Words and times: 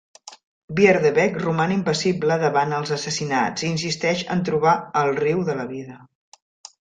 Bierdebeck 0.77 1.35
roman 1.41 1.73
impassible 1.75 2.37
davant 2.43 2.73
els 2.77 2.93
assassinats 2.95 3.67
i 3.67 3.69
insisteix 3.73 4.23
en 4.37 4.41
trobar 4.49 4.75
el 5.03 5.13
riu 5.19 5.45
de 5.51 5.59
la 5.61 5.67
vida. 5.75 5.99